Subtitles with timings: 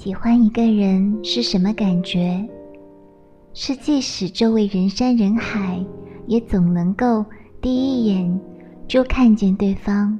[0.00, 2.48] 喜欢一个人是什么感觉？
[3.52, 5.84] 是即使周围人山人海，
[6.28, 7.24] 也总能够
[7.60, 8.40] 第一眼
[8.86, 10.16] 就看见对方；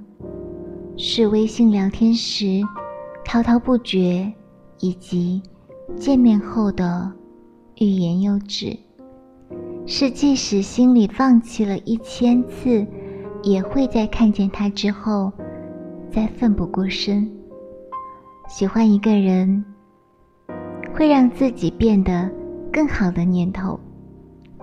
[0.97, 2.61] 是微信聊天时
[3.25, 4.33] 滔滔不绝，
[4.81, 5.41] 以及
[5.95, 7.13] 见面后的
[7.77, 8.77] 欲言又止；
[9.87, 12.85] 是即使心里放弃了一千次，
[13.45, 15.33] 也会在看见他之后
[16.11, 17.31] 再奋不顾身。
[18.49, 19.63] 喜欢一个人，
[20.95, 22.31] 会让自己变得
[22.73, 23.79] 更好的念头，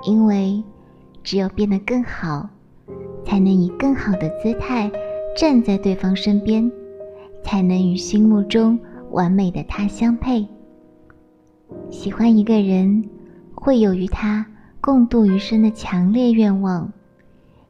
[0.03, 0.61] 因为
[1.21, 2.49] 只有变得更好，
[3.23, 4.91] 才能以更好的姿态
[5.37, 6.69] 站在对方身边，
[7.43, 8.77] 才能与心目中
[9.11, 10.47] 完美的他相配。
[11.91, 13.07] 喜欢一个人，
[13.53, 14.43] 会有与他
[14.81, 16.91] 共度余生的强烈愿望，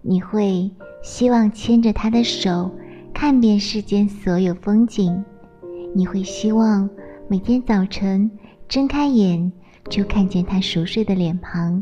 [0.01, 0.71] 你会
[1.03, 2.71] 希望牵着他的手，
[3.13, 5.21] 看遍世间所有风景。
[5.97, 6.89] 你会希望
[7.29, 8.29] 每天早晨
[8.67, 9.49] 睁开眼
[9.89, 11.81] 就看见他熟睡的脸庞，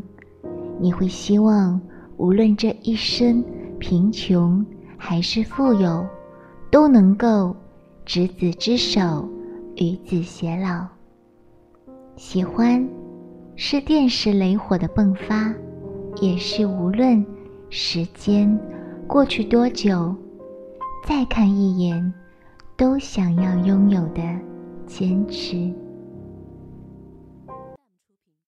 [0.78, 1.80] 你会希望
[2.16, 3.44] 无论这一生
[3.80, 4.64] 贫穷
[4.96, 6.06] 还是富有，
[6.70, 7.56] 都能够
[8.04, 9.28] 执子之手，
[9.74, 10.86] 与子偕老。
[12.14, 12.88] 喜欢，
[13.56, 15.52] 是电石雷火的迸发，
[16.20, 17.26] 也是无论
[17.68, 18.56] 时间
[19.08, 20.14] 过去多久，
[21.04, 22.14] 再看一眼。
[22.76, 24.22] 都想要拥有的
[24.86, 25.83] 坚持。